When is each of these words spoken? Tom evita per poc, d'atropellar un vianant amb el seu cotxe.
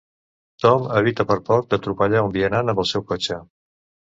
Tom 0.63 0.87
evita 1.01 1.27
per 1.31 1.37
poc, 1.49 1.67
d'atropellar 1.73 2.25
un 2.29 2.33
vianant 2.39 2.75
amb 2.75 2.85
el 2.85 2.91
seu 2.95 3.07
cotxe. 3.13 3.39